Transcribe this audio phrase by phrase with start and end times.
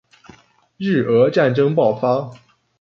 [0.77, 2.31] 日俄战争爆发